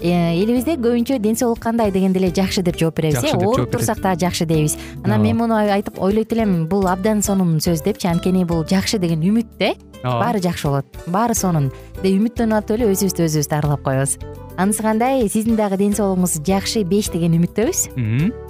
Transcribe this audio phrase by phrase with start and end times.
[0.00, 3.36] элибизде көбүнчө ден соолук кандай дегенде эле жакшы деп жооп беребиз э?
[3.36, 4.76] ооруп турсак дагы жакшы дейбиз.
[5.04, 9.20] Анан мен муну айтып ойлойт элем бул абдан сонун сөз депчи анткени бул жакшы деген
[9.20, 10.24] үмүт да э ооба.
[10.24, 10.86] баары жакшы болот.
[11.06, 11.70] Баары сонун.
[12.02, 14.18] Деп үмүттөнүп атып эле өзүбүздү өзүбүз дарылап коебуз.
[14.56, 15.28] Анысы кандай?
[15.28, 18.49] Сиздин дагы ден соолугуңуз жакшы беш деген үмүттөбүз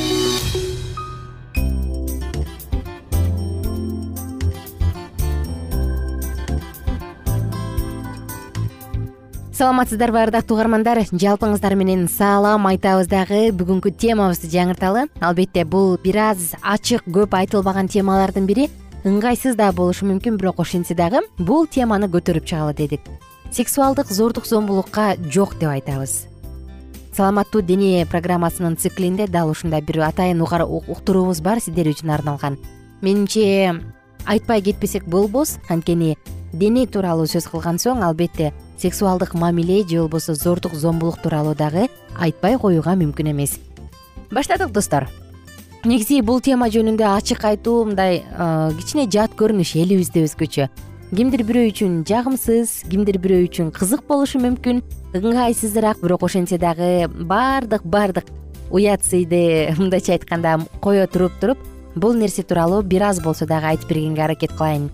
[9.61, 13.51] саламатсыздарбы ардактуу угармандар жалпыңыздар менен салам айтабыз дагы.
[13.53, 15.03] Бүгүнкү темабызды жаңырталы.
[15.21, 18.71] Албетте бул бир аз ачык көп айтылбаган темалардын бири.
[19.05, 23.05] Ыңгайсыз да болушу мүмкүн бирок ошентсе дагы бул теманы көтөрүп чыгалы дедик.
[23.51, 26.25] Сексуалдык зордук зомбулукка жок деп айтабыз.
[27.13, 32.57] Саламаттуу дене программасынын циклинде дал ушундай бир атайын уктуруубуз бар сиздер үчүн арналган.
[33.01, 33.77] Менимче
[34.25, 36.17] айтпай кетпесек болбос анткени
[36.53, 38.51] дене тууралуу сөз кылган соң албетте
[38.81, 41.87] сексуалдык мамиле же болбосо зордук зомбулук тууралуу дагы
[42.19, 43.59] айтпай коюуга мүмкүн эмес.
[44.31, 45.07] Баштадык достор.
[45.83, 48.23] Негизи бул тема жөнүндө ачык айтуу мындай
[48.79, 50.69] кичине жат көрүнүш элибизде өзгөчө.
[51.11, 54.79] Кимдир бирөө үчүн жагымсыз кимдир бирөө үчүн кызык болушу мүмкүн
[55.17, 58.29] ыңгайсызыраак бирок ошентсе дагы баардык баардык
[58.71, 61.59] уят сыйды мындайча айтканда кое туруп туруп
[61.95, 64.87] бул нерсе тууралуу бир аз болсо дагы айтып бергенге аракет кылайын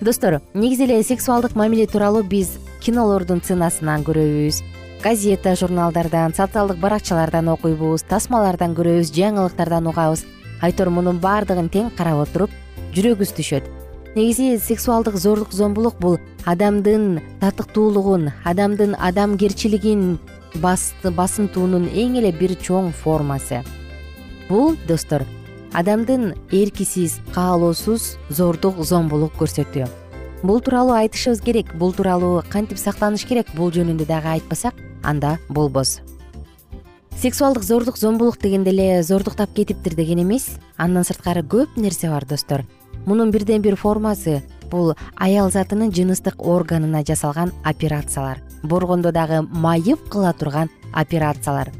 [0.00, 4.62] достор негизи эле сексуалдык мамиле тууралуу биз кинолордун сценасынан көрөбүз.
[5.02, 10.24] Газета журналдардан социалдык баракчалардан окуйбуз тасмалардан көрөбүз жаңылыктардан угабыз.
[10.62, 12.50] Айтор мунун баардыгын тең карап отуруп
[12.94, 13.64] жүрөгүбүз түшөт.
[14.16, 20.18] Негизи сексуалдык зордук зомбулук бул адамдын татыктуулугун адамдын адамгерчилигин
[20.56, 23.62] басынтуунун эң эле бир чоң формасы.
[24.48, 25.26] Бул достор
[25.76, 29.86] адамдын эркисиз каалоосуз зордук зомбулук көрсөтүү
[30.46, 31.74] бул тууралуу айтышыбыз керек.
[31.74, 33.48] Бул тууралуу кантип сактаныш керек?
[33.56, 36.00] Бул жөнүндө дагы айтпасак анда болбос.
[37.16, 40.50] Сексуалдык зордук зомбулук дегенде эле зордуктап кетиптир деген эмес.
[40.76, 42.64] Андан сырткары көп нерсе бар достор.
[43.06, 48.42] Мунун бирден бир формасы бул аял затынын жыныстык органына жасалган операциялар.
[48.62, 51.72] Боргондо дагы майып кыла турган операциялар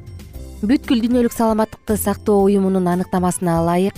[0.66, 3.94] бүткүл дүйнөлүк саламаттыкты сактоо уюмунун аныктамасына ылайык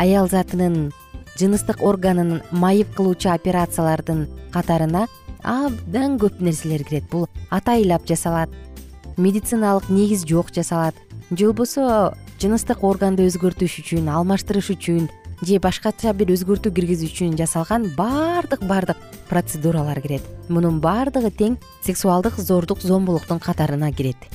[0.00, 0.94] аял затынын
[1.36, 4.22] жыныстык органын майып кылуучу операциялардын
[4.54, 5.02] катарына
[5.42, 7.04] абдан көп нерселер кирет.
[7.10, 8.48] Бул атайлап жасалат
[9.18, 10.96] медициналык негиз жок жасалат
[11.30, 15.10] же болбосо жыныстык органды өзгөртүш үчүн алмаштырыш үчүн
[15.42, 20.24] же башкача бир өзгөртүү киргизүү үчүн жасалган баардык баардык процедуралар кирет.
[20.48, 24.30] Мунун баардыгы тең сексуалдык зордук зомбулуктун катарына кирет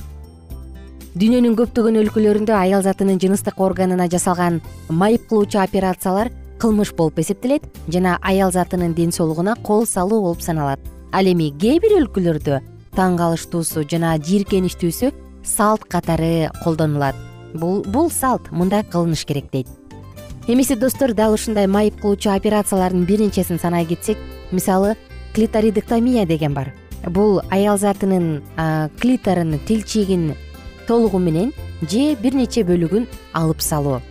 [1.12, 6.30] дүйнөнүн көптөгөн өлкөлөрүндө аял затынын жыныстык органына жасалган майып кылуучу операциялар
[6.62, 10.80] кылмыш болуп эсептелет жана аял затынын ден соолугуна кол салуу болуп саналат.
[11.12, 12.62] Ал эми кээ бир өлкөлөрдө
[12.96, 15.10] таң калыштуусу жана жийиркеничтүүсү
[15.44, 17.18] салт катары колдонулат.
[17.52, 19.68] Бул салт мындай кылыныш керек дейт.
[20.48, 24.16] Эмесе достор дал ушундай майып кылуучу операциялардын бир нечесин санай кетсек
[24.50, 24.96] мисалы
[25.34, 26.72] клиторидектомия деген бар.
[27.04, 28.40] Бул аял затынын
[28.98, 30.32] клиторун тилчегин
[30.92, 31.52] толугу менен
[31.88, 34.02] же бир нече бөлүгүн алып салуу.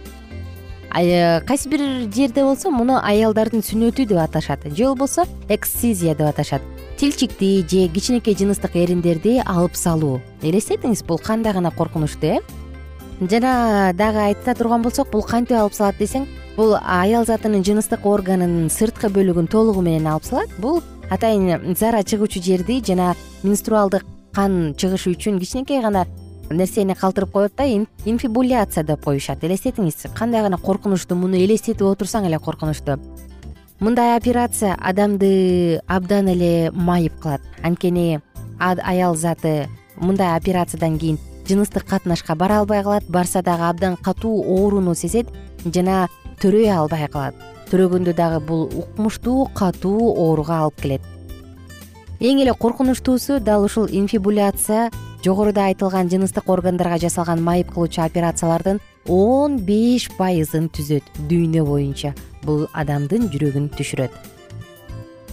[0.98, 4.66] Э, кайсы бир жерде болсо муну аялдардын сүннөтү деп аташат.
[4.76, 6.62] Же болбосо эксцизия деп аташат.
[6.98, 10.22] Тилчикти же кичинекей жыныстык эриндерди алып салуу.
[10.42, 12.40] Элестетиңиз бул кандай гана коркунучтуу э?
[13.30, 16.26] Жана дагы айта турган болсок бул кантип алып салат десең
[16.58, 20.50] бул аял затынын жыныстык органынын сырткы бөлүгүн толугу менен алып салат.
[20.58, 20.82] Бул
[21.12, 23.14] атайын зара чыгуучу жерди жана
[23.44, 24.04] менструалдык
[24.34, 26.08] кан чыгышы үчүн кичинекей гана
[26.54, 27.66] нерсени калтырып коет да
[28.06, 29.44] инфибуляция деп коюшат.
[29.44, 32.98] Элестетиңиз кандай гана коркунучтуу муну элестетип отурсаң эле коркунучтуу
[33.82, 37.42] мындай операция адамды абдан эле майып кылат.
[37.64, 38.22] Анткени
[38.60, 39.68] аял заты
[39.98, 41.18] мындай операциядан кийин
[41.48, 45.28] жыныстык катнашка бара албай калат барса дагы абдан катуу ооруну сезет
[45.66, 46.08] жана
[46.42, 47.36] төрөй албай калат.
[47.72, 51.02] Төрөгөндө дагы бул укмуштуу катуу ооруга алып келет
[52.22, 54.92] эң эле коркунучтуусу дал ушул инфибуляция
[55.26, 58.78] жогоруда айтылган жыныстык органдарга жасалган майып кылуучу операциялардын
[59.10, 62.14] он беш пайызын түзөт дүйнө боюнча.
[62.46, 64.14] Бул адамдын жүрөгүн түшүрөт.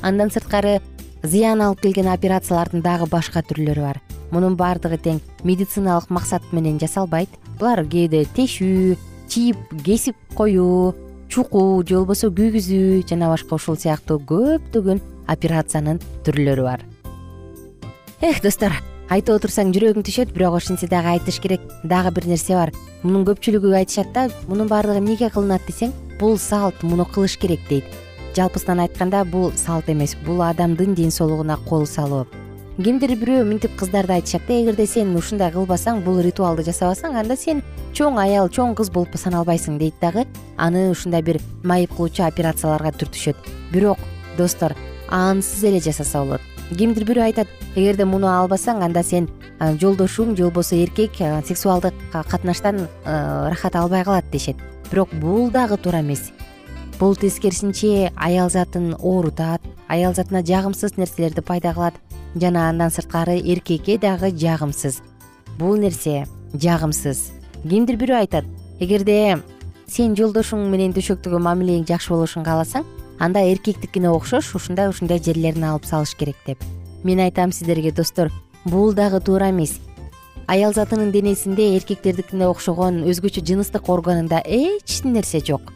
[0.00, 0.79] Андан сырткары
[1.23, 4.00] зыян алып келген операциялардын дагы башка түрлөрү бар.
[4.31, 7.29] Мунун баардыгы тең медициналык максат менен жасалбайт.
[7.61, 8.96] Булар кээде тешүү
[9.29, 10.94] чийип кесип коюу
[11.29, 16.82] чукуу же болбосо күйгүзүү жана башка ушул сыяктуу көптөгөн операциянын түрлөрү бар.
[18.20, 18.75] Эх достор
[19.08, 21.62] айтып отурсаң жүрөгүң түшөт бирок ошентсе дагы айтыш керек.
[21.84, 22.75] Дагы бир нерсе бар.
[23.02, 27.86] Мунун көпчүлүгү айтышат да мунун баардыгы эмнеге кылынат десең бул салт муну кылыш керек дейт.
[28.36, 32.26] Жалпысынан айтканда бул салт эмес бул адамдын ден соолугуна кол салуу
[32.78, 37.62] кимдир бирөө мынтип кыздарды айтышат да эгерде сен ушундай кылбасаң бул ритуалды жасабасаң анда сен
[37.98, 40.22] чоң аял чоң кыз болуп саналбайсың дейт дагы
[40.56, 43.34] аны ушундай бир майып кылуучу операцияларга түртүшөт.
[43.72, 43.98] Бирок
[44.38, 44.76] достор
[45.08, 46.40] ансыз эле жасаса болот.
[46.70, 49.28] Кимдир бирөө айтат эгерде муну албасаң анда сен
[49.58, 51.16] жолдошуң же болбосо эркек
[51.49, 54.56] сексуалдык катнаштан ырахат албай калат дешет.
[54.90, 56.31] Бирок бул дагы туура эмес.
[56.99, 61.94] Бул тескерисинче аял затын оорутат аял затына жагымсыз нерселерди пайда кылат
[62.34, 65.00] жана андан сырткары эркекке дагы жагымсыз.
[65.58, 67.31] Бул нерсе жагымсыз.
[67.62, 68.44] Кимдир бирөө айтат
[68.81, 69.38] эгерде
[69.88, 72.84] сен жолдошуң менен төшөктөгү мамилең жакшы болушун кааласаң
[73.18, 76.58] анда эркектикине окшош ушундай ушундай жерлерин алып салыш керек деп.
[77.04, 78.30] Мен айтам сиздерге достор
[78.64, 79.78] бул дагы туура эмес.
[80.46, 85.72] Аял затынын денесинде эркектердикине окшогон өзгөчө жыныстык органында эч нерсе жок.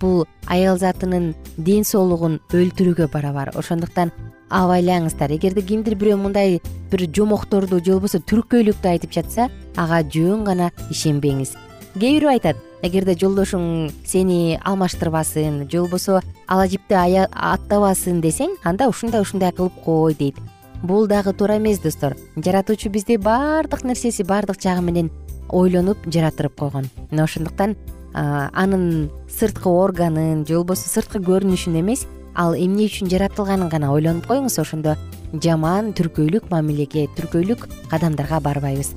[0.00, 3.52] Бул аял затынын ден соолугун өлтүрүүгө барабар.
[3.54, 4.10] Ошондуктан
[4.50, 5.32] абайлаңыздар.
[5.36, 11.54] Эгерде кимдир бирөө мындай бир жомокторду же болбосо түркөйлүктү айтып жатса ага жөн гана ишенбеңиз.
[11.94, 19.24] Кээ бирөө айтат эгерде жолдошуң сени алмаштырбасын же болбосо ала жипти аттабасын десең анда ушундай
[19.24, 20.36] ушундай кылып кой дейт.
[20.82, 22.16] Бул дагы туура эмес достор.
[22.36, 25.10] Жаратуучу бизди баардык нерсеси баардык жагы менен
[25.48, 26.90] ойлонуп жаратырып койгон.
[27.10, 27.76] Мына ошондуктан
[28.12, 34.60] анын сырткы органын же болбосо сырткы көрүнүшүн эмес ал эмне үчүн жаратылганын гана ойлонуп коюңуз
[34.60, 34.96] ошондо
[35.32, 38.94] жаман түркөйлүк мамилеге түркөйлүк кадамдарга барбайбыз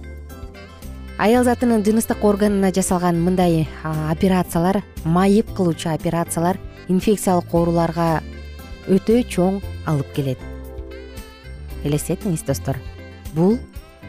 [1.18, 8.22] аял затынын жыныстык органына жасалган мындай операциялар майып кылуучу операциялар инфекциялык ооруларга
[8.88, 9.60] өтө чоң
[9.90, 10.40] алып келет.
[11.84, 12.78] Элестетиңиз достор.
[13.34, 13.58] Бул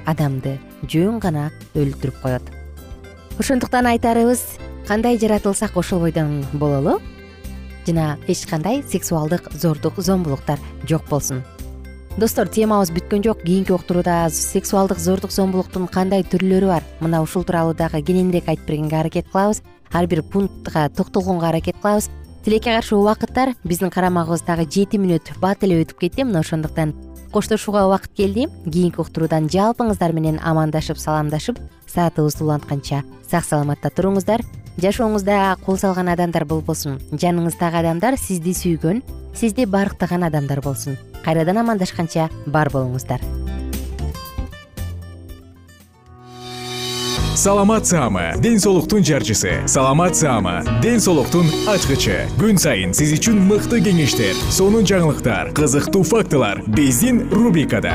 [0.07, 2.43] адамды жөн гана өлтүрүп коет.
[3.39, 4.45] Ошондуктан айтарыбыз
[4.87, 7.01] кандай жаратылсак ошол бойдон бололу?
[7.87, 11.43] Жана эч кандай сексуалдык зордук зомбулуктар жок болсун
[12.19, 13.43] достор темабыз бүткөн жок.
[13.47, 16.87] Кийинки уктурууда сексуалдык зордук зомбулуктун кандай түрлөрү бар?
[17.01, 19.63] Мына ушул тууралуу дагы кененирээк айтып бергенге аракет кылабыз.
[19.93, 22.11] Ар бир пунктка токтолгонго аракет кылабыз.
[22.45, 26.25] Тилекке каршы убакыттар биздин карамагыбыз дагы жети мүнөт бат эле өтүп кетти.
[26.27, 26.95] Мына ошондуктан
[27.31, 34.43] коштошууга убакыт келди кийинки уктуруудан жалпыңыздар менен амандашып саламдашып саатыбызды улантканча сак саламатта туруңуздар
[34.79, 39.03] жашооңузда кол салган адамдар болбосун жаныңыздагы адамдар сизди сүйгөн
[39.35, 40.97] сизди барктаган адамдар болсун.
[41.25, 43.23] Кайрадан амандашканча бар болуңуздар.
[47.39, 49.63] Саламат саама ден соолуктун жарчысы.
[49.67, 52.25] Саламат саама ден соолуктун ачкычы.
[52.39, 56.65] Күн сайын сиз үчүн мыкты кеңештер сонун жаңылыктар кызыктуу фактылар.
[56.67, 57.95] Биздин рубрикада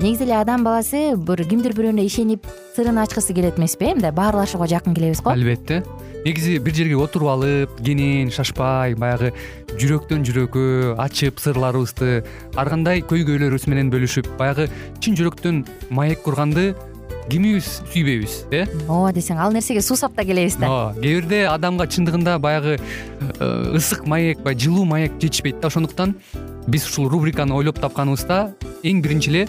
[0.00, 3.94] негизи эле адам баласы бир кимдир бирөөнө ишенип сырын ачкысы келет эмеспи э?
[3.96, 5.30] Мындай баарлашууга жакын келебиз го.
[5.30, 5.82] Албетте.
[6.24, 9.32] Негизи бир жерге отуруп алып кенен шашпай баягы
[9.74, 12.22] жүрөктөн жүрөккө ачып сырларыбызды
[12.54, 14.68] ар кандай көйгөйлөрүбүз менен бөлүшүп баягы
[15.02, 16.74] чын жүрөктөн маек курганды
[17.28, 18.64] кимибиз сүйбөйбүз э?
[18.86, 20.68] Ооба десең ал нерсеге суусап да келебиз да.
[20.68, 25.68] Ооба кээ бирде адамга чындыгында баягы э, ысык маек баягы жылуу маек жетишпейт да.
[25.68, 26.16] Ошондуктан
[26.66, 29.48] биз ушул рубриканы ойлоп тапканыбызда эң биринчи эле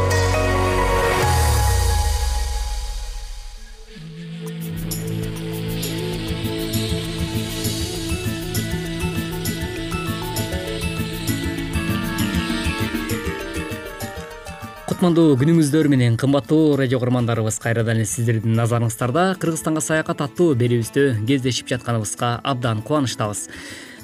[15.11, 19.35] күнүңүздөр менен кымбаттуу радио кугармандарыбыз кайрадан эле сиздердин назарыңыздарда.
[19.41, 23.41] Кыргызстанга саякат аттуу берүүбүздө кездешип жатканыбызга абдан кубанычтабыз.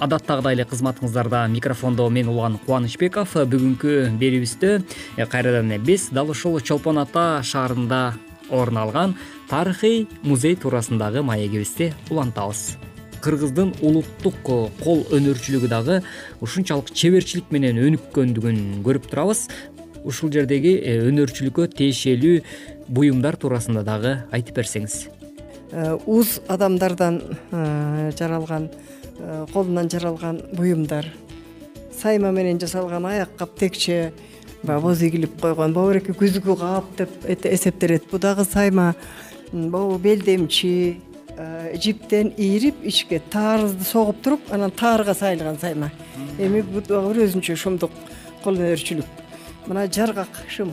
[0.04, 3.38] Адаттагыдай эле кызматыңыздарда микрофондо мен улан кубанычбеков.
[3.40, 4.74] Бүгүнкү берүүбүздө
[5.16, 8.18] э, кайрадан эле биз дал ушул чолпон ата шаарында
[8.50, 9.16] орун алган
[9.48, 12.76] тарыхый музей туурасындагы маегибизди улантабыз.
[13.24, 16.04] Кыргыздын улуттук кол өнөрчүлүгү дагы
[16.42, 19.48] ушунчалык чеберчилик менен өнүккөндүгүн көрүп турабыз
[20.06, 22.42] ушул жердеги э, өнөрчүлүккө тиешелүү
[22.88, 24.98] буюмдар туурасында дагы айтып берсеңиз.
[25.72, 28.70] Э, уз адамдардан э, жаралган
[29.54, 31.08] колунан жаралган буюмдар.
[31.98, 34.12] Сайма менен жасалган аяк кап текче
[34.64, 38.06] баягы боз игилип койгон могуеки күзгү кап деп эсептелет.
[38.12, 38.94] Бул дагы сайма
[39.52, 41.02] могу белдемчи
[41.82, 45.92] жиптен ийирип ичке таарызды согуп туруп анан таарга сайылган сайма.
[46.38, 47.92] Эми бул дагы бир өзүнчө шумдук
[48.44, 49.27] кол өнөрчүлүк
[49.68, 50.72] мына жаргак шым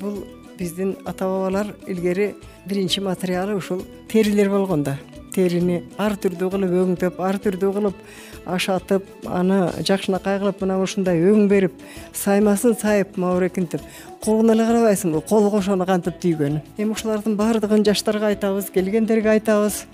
[0.00, 0.24] бул
[0.58, 2.34] биздин ата бабалар илгери
[2.66, 4.98] биринчи материалы ушул терилер болгон да.
[5.34, 7.98] Терини ар түрдүү кылып өңдөп ар түрдүү кылып
[8.48, 11.76] ашатып аны жакшынакай кылып мына ушундай өң берип
[12.16, 13.84] саймасын сайып могурекинтип
[14.24, 19.84] колуна эле карабайсыңбы кол кошону кантип тийгөнү эми ушулардын баардыгын жаштарга айтабыз келгендерге айтабыз.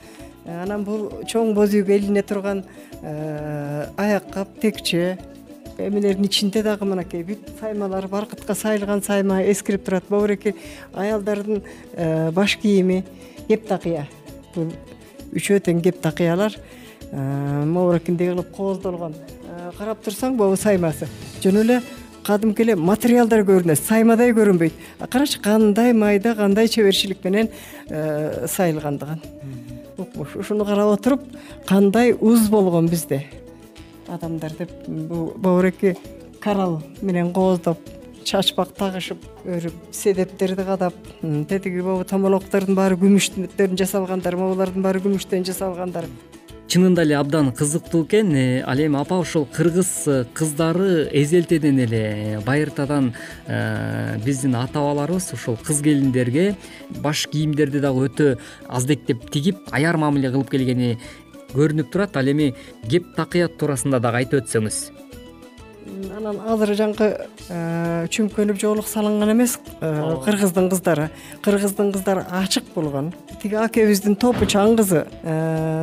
[0.44, 2.64] Анан бул чоң боз үйгө илине турган
[3.02, 5.16] э, аяк кап текче
[5.78, 10.54] эмелердин ичинде дагы мынакей бүт саймалар баркытка сайылган сайма эскирип турат могуреки
[10.92, 11.62] аялдардын
[11.92, 13.04] э, баш кийими
[13.48, 14.06] кептакыя
[14.54, 14.72] бул
[15.34, 19.14] үчөө тең кептакыялар э, могурекиндей кылып кооздолгон.
[19.14, 21.08] Э, карап турсаң могу саймасы.
[21.42, 21.80] Жөн эле
[22.24, 24.74] кадимки эле материалдар көрүнөт саймадай көрүнбөйт.
[25.10, 27.50] Карачы кандай майда кандай чеберчилик менен
[27.88, 29.20] сайылгандыгын.
[29.98, 31.22] Укмуш ушуну карап отуруп
[31.66, 33.24] кандай уз болгон бизде
[34.08, 35.94] адамдар деп бул могуреки
[36.40, 37.78] коралл менен кооздоп
[38.24, 40.94] чачпак тагышып өрүп седептерди кадап
[41.48, 46.08] тетиги могу томолоктордун баары күмүштөн жасалгандар могулардын баары күмүштөн жасалгандар.
[46.74, 49.90] Чынында эле абдан кызыктуу экен э, ал эми апа ушул кыргыз
[50.34, 53.12] кыздары эзелтеден эле байыртадан
[53.46, 56.56] э, биздин ата бабаларыбыз ушул кыз келиндерге
[57.04, 58.30] баш кийимдерди дагы өтө
[58.66, 60.96] аздектеп тигип аяр мамиле кылып келгени
[61.54, 62.52] көрүнүп турат ал эми
[62.90, 64.80] кеп такыя туурасында дагы айтып өтсөңүз.
[66.16, 67.06] Анан азыр жаңкы
[68.14, 71.10] чүмкөнүп жоолук салынган эмес кыргыздын кыздары.
[71.44, 73.12] Кыргыздын кыздары ачык болгон.
[73.42, 75.04] Тиги акебиздин топу чаң кызы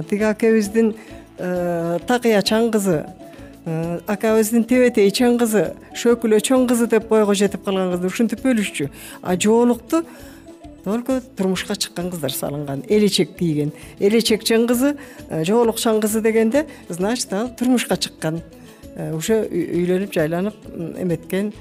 [0.10, 0.96] тиги акебиздин
[1.38, 3.04] такыя чаң кызы
[4.10, 8.90] акабыздын тебетей чоң кызы шөкүлө чоң кызы деп бойго жетип калган кызды ушинтип бөлүшчү.
[9.22, 10.01] А жоолукту
[10.83, 12.83] только турмушка чыккан кыздар салынган.
[12.88, 14.95] Элечек кийген элечек чоң кызы
[15.45, 18.41] жоолук чоң кызы дегенде значит ал турмушка чыккан.
[19.13, 20.55] Уже үйлөнүп жайланып
[21.00, 21.53] эметкен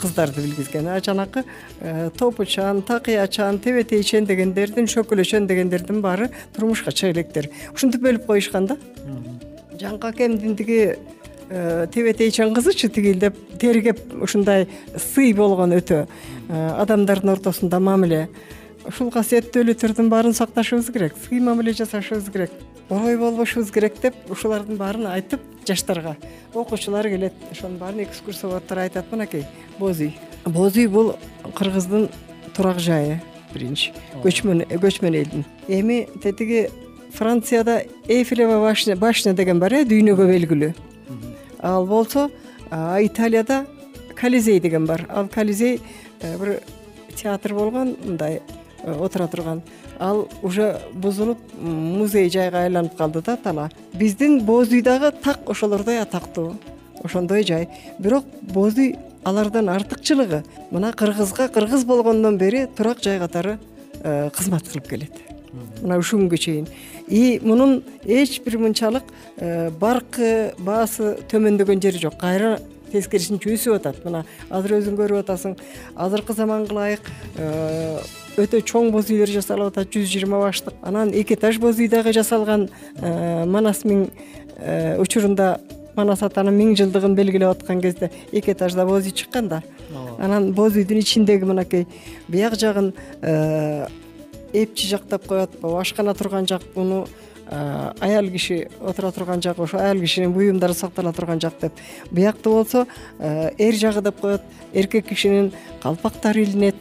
[0.00, 0.88] кыздарды билгизген.
[0.88, 1.44] А жанакы
[2.16, 7.50] топу чан такыя чан тебетей чен дегендердин шөкүлө чоң дегендердин баары турмушка чыга электер.
[7.74, 8.76] Ушинтип бөлүп коюшкан да.
[9.80, 10.96] Жаңкы акемдин тиги
[11.50, 16.04] тебетей чоң кызычы тигилдеп тергеп ушундай сый болгон өтө.
[16.48, 18.28] Адамдардын ортосунда мамиле.
[18.86, 22.52] Ушул касиеттүүлүктөрдүн баарын сакташыбыз керек сый мамиле жасашыбыз керек
[22.88, 26.16] орой болбошубуз керек деп ушулардын баарын айтып жаштарга
[26.54, 27.34] окуучулар келет.
[27.50, 29.44] Ошонун баарын экскурсоводдор айтат мынакей
[29.78, 30.14] боз үй
[30.46, 31.16] боз үй бул
[31.54, 32.08] кыргыздын
[32.56, 33.20] турак жайы
[33.52, 33.92] биринчи
[34.22, 35.44] көчмөн көчмөн элдин.
[35.68, 36.68] Эми тетиги
[37.12, 38.62] францияда эйфелева
[38.96, 40.72] башня деген бар э дүйнөгө белгилүү
[41.62, 42.30] ал болсо
[42.70, 43.66] италияда
[44.20, 45.06] колизей деген бар.
[45.08, 45.80] Ал колизей
[46.20, 46.60] э, бир
[47.16, 48.42] театр болгон мындай
[48.82, 49.62] э, отура турган.
[49.98, 53.70] Ал уже бузулуп музей жайга айланып калды да тала.
[53.92, 56.56] Биздин боз үй дагы так ошолордой атактуу
[57.02, 57.68] ошондой жай.
[57.98, 60.44] Бирок боз үй алардан артыкчылыгы.
[60.70, 63.58] Мына кыргызга кыргыз болгондон бери турак жай катары
[64.02, 65.29] э, кызмат кылып келет
[65.82, 66.68] мына ушул күнгө чейин.
[67.08, 69.04] И мунун эч бир мынчалык
[69.36, 72.18] э, баркы баасы төмөндөгөн жери жок.
[72.20, 72.58] Кайра
[72.92, 74.02] тескерисинче өсүп атат.
[74.04, 75.56] Мына азыр өзүң көрүп атасың.
[75.94, 77.10] Азыркы заманга ылайык
[78.40, 79.90] өтө чоң боз үйлөр жасалып атат.
[79.94, 80.74] Жүз жыйырма баштык.
[80.82, 82.68] Анан эки этаж боз үй дагы жасалган
[83.00, 84.08] э, манас миң
[84.58, 85.58] э, учурунда
[85.96, 89.62] манас атанын миң жылдыгын белгилеп аткан кезде эки этажда боз үй чыккан да
[90.18, 91.86] анан боз үйдүн ичиндеги мынакей
[92.28, 93.86] бияк жагын э,
[94.52, 97.06] эпчи жактап коет ашкана турган жак муну
[97.50, 101.72] аял киши отура турган жак ошо аял кишинин буюмдары сактала турган жак деп.
[102.10, 102.86] Биякты болсо
[103.18, 106.76] эр жагы деп коет эркек кишинин калпактары илинет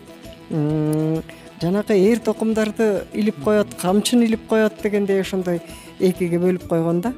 [1.61, 5.61] жанакы эр токумдарды илип коет камчын илип коет дегендей ошондой
[5.99, 7.13] экиге бөлүп койгон да.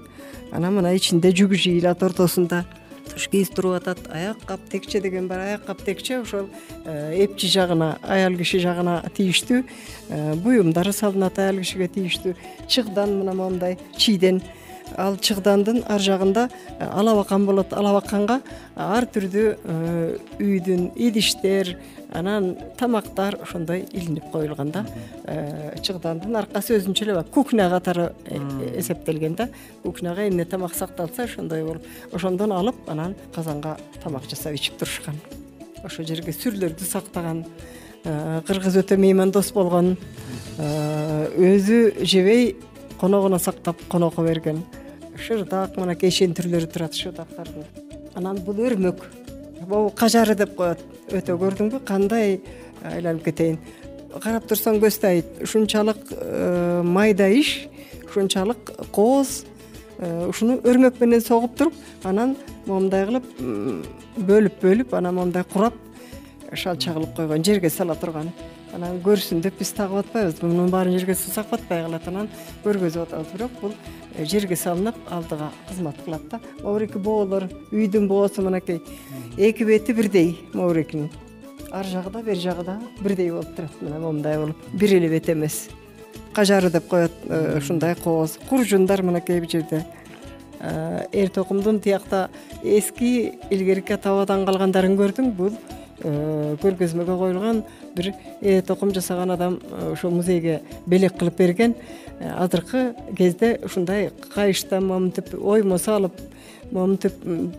[0.51, 2.65] Анан мына ичинде жүгү жыйылат ортосунда
[3.15, 5.39] кийиз туруп атат аяк кап текче деген бар.
[5.39, 6.49] Аяк кап текче ошол
[6.85, 9.63] э, эпчи жагына аял киши жагына тийиштүү.
[10.09, 12.35] Э, буюмдары салынат аял кишиге тийиштүү.
[12.67, 14.41] Чыгдан мына моундай чийден
[14.97, 17.73] ал чыгдандын ар жагында э, алабакан болот.
[17.73, 18.41] Алабаканга
[18.75, 19.55] ар түрдүү
[20.39, 21.77] үйдүн идиштер
[22.11, 24.85] анан тамактар ошондой илинип коюлган да.
[25.25, 29.49] Э, чыгдандын аркасы өзүнчө эле баягы кухня катары э, эсептелген да.
[29.83, 31.85] Кухняга эмне тамак сакталса ошондой болуп.
[32.11, 35.15] Ошондон алып анан казанга тамак жасап ичип турушкан.
[35.83, 37.45] Ошол жерге сүрлөрдү сактаган
[38.03, 39.95] э, кыргыз өтө меймандос болгон
[40.59, 42.57] өзү жебей
[42.99, 44.65] коногуна сактап конокко берген.
[45.17, 49.03] Шырдак мынакей ишен түрлөрү турат шырдактардын анан бул өрмөк
[49.67, 52.39] могу кажары деп коет өтө көрдүңбү кандай
[52.83, 53.59] айланып кетейин?
[54.21, 57.67] Карап турсаң көз тайыйт ушунчалык э, майда иш
[58.09, 59.43] ушунчалык кооз
[59.99, 63.29] э, ушуну өрмөк менен согуп туруп анан моундай кылып
[64.17, 65.77] бөлүп бөлүп анан моундай курап
[66.53, 68.33] шалча кылып койгон жерге сала турган
[68.75, 70.41] анан көрсүн деп биз тагып атпайбыз.
[70.43, 72.29] Мунун баарын жерге салсак батпай калат анан
[72.63, 73.33] көргөзүп атабыз.
[73.33, 73.73] Бирок бул
[74.15, 76.39] э, жерге салынып алдыга кызмат кылат да.
[76.63, 78.81] Могу боолор үйдүн боосу мынакей
[79.37, 81.09] эки бети бирдей могурекинин
[81.71, 83.81] ар жагы да бери жагы да бирдей болуп турат.
[83.81, 84.57] Мына момундай болуп.
[84.73, 85.69] Бир эле бет эмес.
[86.33, 88.37] Кажары деп коет э, ушундай кооз.
[88.49, 89.85] Куржундар мынакей бул жерде.
[90.59, 92.29] Э, эр токумдун тиякта
[92.63, 95.55] эски илгерки ата бабадан калгандарын көрдүң бул
[96.03, 97.63] көргөзмөгө коюлган
[97.95, 98.11] бир
[98.41, 101.75] эр токум жасаган адам э, ошол музейге белек кылып берген.
[102.19, 106.13] Э, азыркы кезде ушундай кайыштан моминтип оймо салып
[106.71, 107.13] моминтип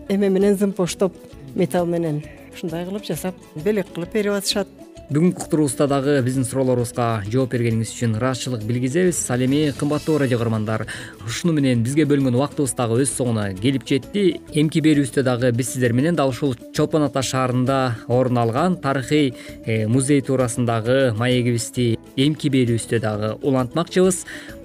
[0.09, 1.13] эме менен зымпоштоп
[1.55, 4.67] металл менен ушундай кылып жасап белек кылып берип атышат
[5.13, 9.19] бүгүнкү уктуруубузда дагы биздин суроолорубузга жооп бергениңиз үчүн ыраазычылык билгизебиз.
[9.29, 10.87] Ал эми кымбаттуу радио көрөрмандар
[11.27, 14.39] ушуну менен бизге бөлүнгөн убактыбыз дагы өз соңуна келип жетти.
[14.57, 19.35] Эмки берүүбүздө дагы биз сиздер менен дал ушул чолпон ата шаарында орун алган тарыхый
[19.67, 24.23] э, музей туурасындагы маегибизди эмки берүүбүздө дагы улантмакчыбыз.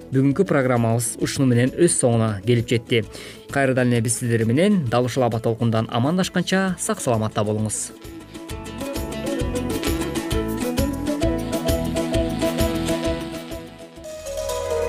[0.09, 3.03] Бүгүнкү программабыз ушуну менен өз соңуна келип жетти.
[3.53, 7.91] Кайрадан эле биз сиздер менен дал ушул аба толкундан амандашканча сак саламатта болуңуз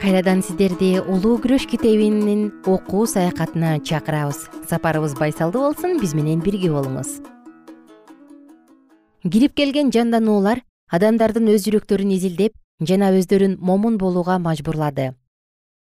[0.00, 4.46] кайрадан сиздерди улуу күрөш китебинин окуу саякатына чакырабыз.
[4.68, 7.20] Сапарыбыз байсалдуу болсун биз менен бирге болуңуз.
[9.24, 10.60] Кирип келген жандануулар
[10.92, 15.14] адамдардын өз жүрөктөрүн изилдеп жана өздөрүн момун болууга мажбурлады.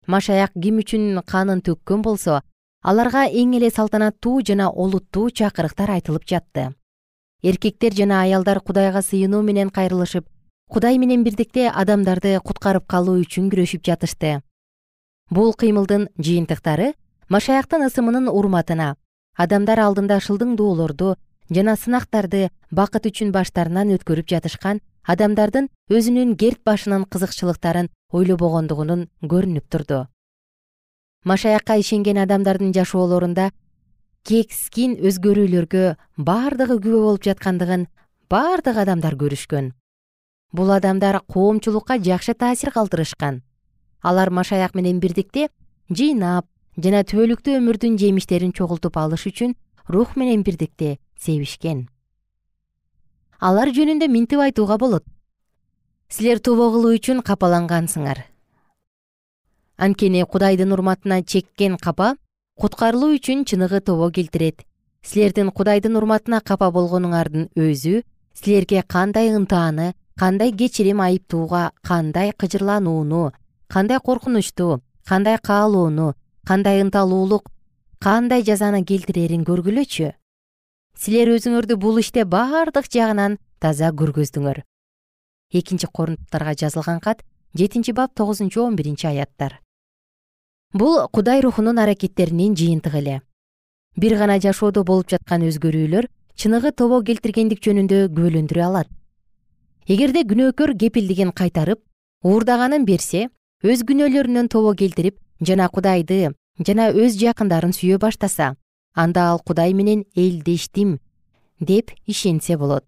[0.07, 2.43] Машаяк ким үчүн канын төккөн болсо
[2.83, 6.73] аларга эң эле салтанаттуу жана олуттуу чакырыктар айтылып жатты.
[7.43, 10.27] Эркектер жана аялдар кудайга сыйынуу менен кайрылышып
[10.71, 14.41] кудай менен бирдикте адамдарды куткарып калуу үчүн күрөшүп жатышты.
[15.31, 16.93] Бул кыймылдын жыйынтыктары
[17.29, 18.95] машаяктын ысымынын урматына
[19.35, 21.17] адамдар алдында шылдыңдоолорду
[21.51, 30.07] жана сынактарды бакыт үчүн баштарынан өткөрүп жатышкан адамдардын өзүнүн керт башынын кызыкчылыктарын ойлобогондугунун көрүнүп турду.
[31.25, 33.51] Машаякка ишенген адамдардын жашоолорунда
[34.23, 35.85] кескин өзгөрүүлөргө
[36.17, 37.89] бардыгы күбө болуп жаткандыгын
[38.31, 39.73] бардык адамдар көрүшкөн
[40.53, 43.43] бул адамдар коомчулукка жакшы таасир калтырышкан.
[44.03, 45.49] Алар машаяк менен бирдикте
[45.91, 49.55] жыйнап жана түбөлүктүү өмүрдүн жемиштерин чогултуп алыш үчүн
[49.89, 51.89] рух менен бирдикте себишкен.
[53.41, 55.05] Алар жөнүндө минтип айтууга болот.
[56.09, 58.25] Силер тобо кылуу үчүн капалангансыңар.
[59.79, 62.17] Анткени кудайдын урматына чеккен капа
[62.61, 64.67] куткарылуу үчүн чыныгы тобо келтирет.
[65.03, 68.03] Силердин кудайдын урматына капа болгонуңардын өзү
[68.35, 73.33] силерге кандай ынтааны кандай кечирим айыптууга кандай кыжырланууну
[73.69, 77.51] кандай коркунучту кандай каалоону кандай ынталуулук
[77.99, 80.13] кандай жазаны келтирерин көргүлөчү?
[80.97, 84.63] Силер өзүңөрдү бул иште бардык жагынан таза көргөздүңөр.
[85.53, 89.61] Экинчи корунтуктарга жазылган кат жетинчи бап тогузунчу он биринчи аяттар.
[90.73, 93.23] Бул кудай рухунун аракеттеринин жыйынтыгы эле.
[93.97, 98.89] Бир гана жашоодо болуп жаткан өзгөрүүлөр чыныгы тобо келтиргендик жөнүндө күбөлөндүрө алат
[99.89, 101.81] эгерде күнөөкөр кепилдигин кайтарып
[102.23, 103.29] уурдаганын берсе
[103.65, 106.33] өз күнөөлөрүнөн тобо келтирип жана кудайды
[106.67, 108.57] жана өз жакындарын сүйө баштаса
[108.95, 110.99] анда ал кудай менен элдештим
[111.61, 112.85] деп ишенсе болот.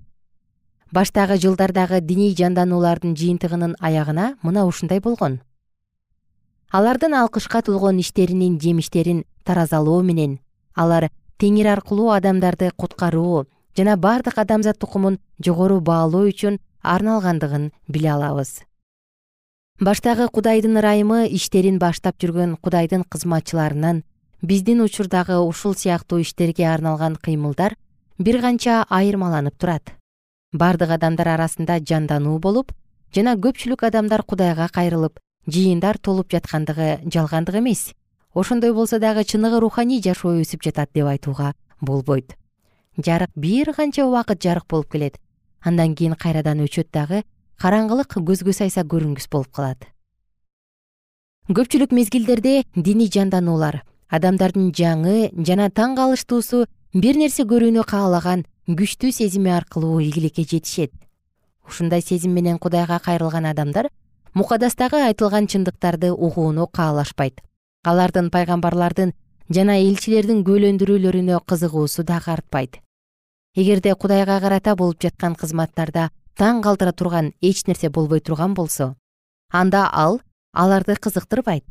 [0.93, 5.41] Баштагы жылдардагы диний жандануулардын жыйынтыгынын аягына мына ушундай болгон.
[6.71, 10.39] Алардын алкышка толгон иштеринин жемиштерин таразалоо менен
[10.75, 18.63] алар теңир аркылуу адамдарды куткаруу жана бардык адамзат тукумун жогору баалоо үчүн арналгандыгын биле алабыз.
[19.81, 24.05] Баштагы кудайдын ырайымы иштерин баштап жүргөн кудайдын кызматчыларынан
[24.43, 27.77] биздин учурдагы ушул сыяктуу иштерге арналган кыймылдар
[28.19, 29.95] бир канча айырмаланып турат.
[30.53, 32.73] Бардык адамдар арасында жандануу болуп
[33.15, 37.95] жана көпчүлүк адамдар кудайга кайрылып жыйындар толуп жаткандыгы жалгандык эмес.
[38.35, 42.37] Ошондой болсо дагы чыныгы руханий жашоо өсүп жатат деп айтууга болбойт.
[42.97, 45.19] Жарык бир канча убакыт жарык болуп келет
[45.63, 47.23] андан кийин кайрадан өчөт дагы
[47.63, 49.87] караңгылык көзгө сайса көрүнгүс болуп калат.
[51.49, 59.51] Көпчүлүк мезгилдерде диний жандануулар адамдардын жаңы жана таң калыштуусу бир нерсе көрүүнү каалаган күчтүү сезими
[59.51, 60.93] аркылуу ийгиликке жетишет.
[61.67, 63.89] Ушундай сезим менен кудайга кайрылган адамдар
[64.35, 67.41] мукадастагы айтылган чындыктарды угууну каалашпайт.
[67.85, 69.15] Алардын пайгамбарлардын
[69.51, 72.79] жана элчилердин күбөлөндүрүүлөрүнө кызыгуусу дагы артпайт
[73.55, 78.95] эгерде кудайга карата болуп жаткан кызматтарда таң калтыра турган эч нерсе болбой турган болсо
[79.51, 80.21] анда ал
[80.53, 81.65] аларды кызыктырбайт.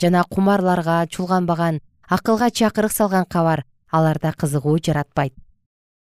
[0.00, 5.34] Жана кумарларга чулганбаган акылга чакырык салган кабар аларда кызыгуу жаратпайт.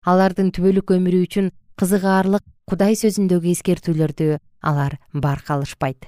[0.05, 6.07] Алардын түбөлүк өмүрү үчүн кызыгаарлык кудай сөзүндөгү эскертүүлөрдү алар барка алышпайт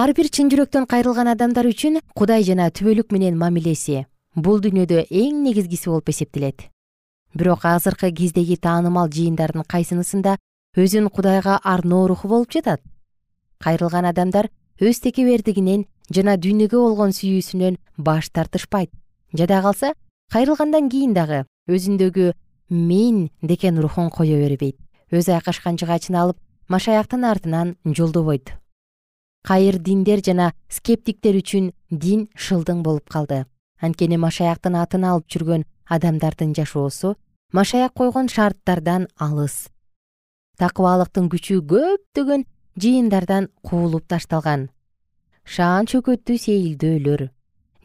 [0.00, 4.04] ар бир чын жүрөктөн кайрылган адамдар үчүн кудай жана түбөлүк менен мамилеси
[4.34, 6.68] бул дүйнөдө эң негизгиси болуп эсептелет
[7.34, 10.36] бирок азыркы кездеги таанымал жыйындардын кайсынысында
[10.76, 12.80] өзүн кудайга арноо руху болуп жатат.
[13.58, 18.90] Кайрылган адамдар өз текебердигинен жана дүйнөгө болгон сүйүүсүнөн баш тартышпайт.
[19.32, 19.92] Жада калса
[20.32, 22.32] кайрылгандан кийин дагы өзүндөгү
[22.70, 24.76] мен деген рухун кое бербейт.
[25.10, 26.38] Өз айкашкан жыгачын алып
[26.68, 28.54] машаяктын артынан жолдобойт.
[29.42, 33.46] Кайыр диндер жана скептиктер үчүн дин шылдың болуп калды.
[33.80, 37.16] Анткени машаяктын атын алып жүргөн адамдардын жашоосу
[37.52, 39.68] машаяк койгон шарттардан алыс.
[40.58, 42.44] Такыбалыктын күчү көптөгөн
[42.76, 44.68] жыйындардан куулуп ташталган.
[45.44, 47.30] Шаан чөкөттүү сейилдөөлөр.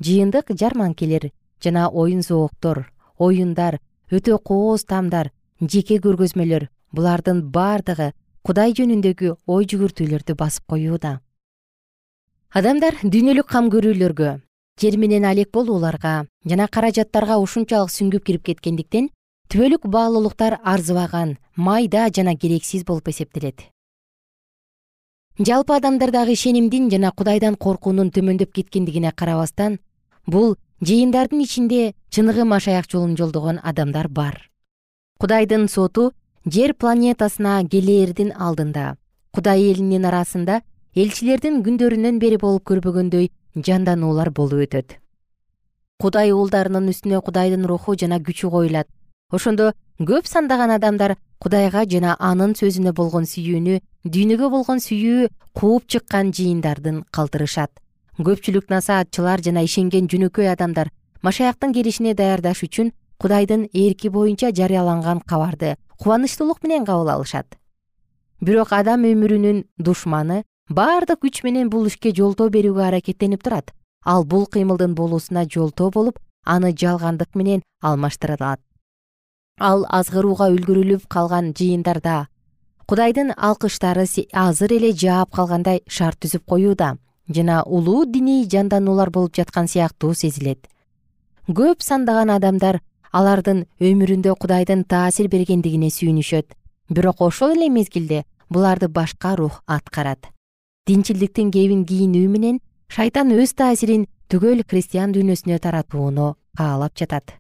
[0.03, 1.31] Жыйындык жарманкелер
[1.63, 3.79] жана оюн зооктор оюндар
[4.11, 5.31] өтө кооз таамдар
[5.61, 8.11] жеке көргөзмөлөр булардын баардыгы
[8.45, 11.19] кудай жөнүндөгү ой жүгүртүүлөрдү басып коюуда.
[12.53, 14.35] Адамдар дүйнөлүк кам көрүүлөргө
[14.81, 19.07] жер менен алек болууларга жана каражаттарга ушунчалык сүңгүп кирип кеткендиктен
[19.47, 23.69] түбөлүк баалуулуктар арзыбаган майда жана керексиз болуп эсептелет.
[25.39, 29.79] Жалпы адамдардагы ишенимдин жана кудайдан коркуунун төмөндөп кеткендигине карабастан
[30.27, 34.49] бул жыйындардын ичинде чыныгы машаяк жолун жолдогон адамдар бар.
[35.19, 36.11] Кудайдын соту
[36.45, 38.97] жер планетасына келээрдин алдында
[39.31, 40.61] кудай элинин арасында
[40.95, 44.97] элчилердин күндөрүнөн бери болуп көрбөгөндөй жандануулар болуп өтөт.
[45.99, 48.87] Кудай уулдарынын үстүнө кудайдын руху жана күчү коюлат.
[49.31, 56.33] Ошондо көп сандаган адамдар кудайга жана анын сөзүнө болгон сүйүүнү дүйнөгө болгон сүйүү кууп чыккан
[56.35, 57.71] жыйындардын калтырышат.
[58.19, 60.91] Көпчүлүк насаатчылар жана ишенген жөнөкөй адамдар
[61.23, 67.57] машаяктын келишине даярдаш үчүн кудайдын эрки боюнча жарыяланган кабарды кубанычтуулук менен кабыл алышат.
[68.41, 73.73] Бирок адам өмүрүнүн душманы баардык күч менен бул ишке жолтоо берүүгө аракеттенип турат.
[74.05, 78.57] Ал бул кыймылдын болуусуна жолтоо болуп аны жалгандык менен алмаштыра
[79.59, 82.27] ал азгырууга үлгүрүлүп калган жыйындарда
[82.89, 86.97] кудайдын алкыштары азыр эле жаап калгандай шарт түзүп коюуда
[87.29, 90.67] жана улуу диний жандануулар болуп жаткан сыяктуу сезилет.
[91.47, 96.51] Көп сандаган адамдар алардын өмүрүндө кудайдын таасир бергендигине сүйүнүшөт.
[96.89, 100.34] Бирок ошол эле мезгилде буларды башка рух аткарат
[100.85, 102.59] динчилдиктин кебин кийинүү менен
[102.93, 107.33] шайтан өз таасирин түгөл христиан дүйнөсүнө таратууну каалап жатат.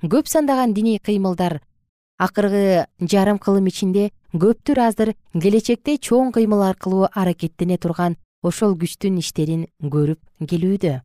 [0.00, 1.60] Көп сандаган диний кыймылдар
[2.16, 9.66] акыркы жарым кылым ичинде көптүр азыр келечекте чоң кыймыл аркылуу аракеттене турган ошол күчтүн иштерин
[9.82, 11.02] көрүп келүүдө.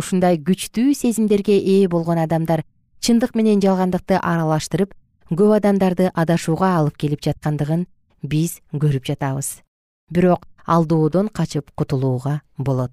[0.00, 2.64] Ушундай күчтүү сезимдерге ээ болгон адамдар
[3.04, 4.96] чындык менен жалгандыкты аралаштырып
[5.28, 7.86] көп адамдарды адашууга алып келип жаткандыгын
[8.24, 9.65] биз көрүп жатабыз
[10.10, 12.92] бирок алдоодон качып кутулууга болот.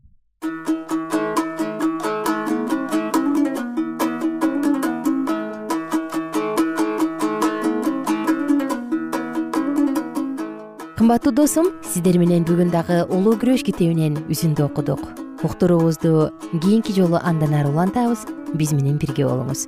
[10.98, 15.06] Кымбаттуу досум сиздер менен бүгүн дагы улуу күрөш китебинен үзүндү окудук.
[15.44, 16.32] Уктуруубузду
[16.64, 18.26] кийинки жолу андан ары улантабыз.
[18.54, 19.68] Биз менен бирге болуңуз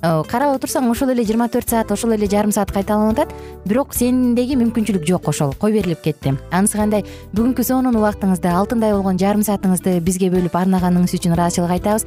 [0.00, 3.34] карап отурсаң ошол эле жыйырма төрт саат ошол эле жарым саат кайталанып атат
[3.68, 6.32] бирок сендеги мүмкүнчүлүк жок ошол кой берилип кетти?
[6.50, 7.04] Анысы кандай?
[7.36, 12.06] Бүгүнкү сонун убактыңызды алтындай болгон жарым саатыңызды бизге бөлүп арнаганыңыз үчүн ыраазычылык айтабыз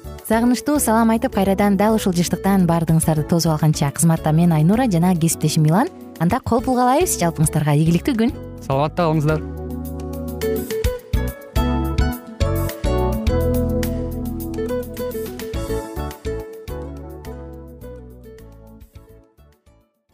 [0.31, 5.65] сагынычтуу салам айтып кайрадан дал ушул жыштыктан баардыгыңыздарды тосуп алганча кызматта мен айнура жана кесиптешим
[5.67, 5.91] милан
[6.23, 8.31] анда колпул каалайбыз жалпыңыздарга ийгиликтүү күн.
[8.63, 10.80] Саламатта калыңыздар.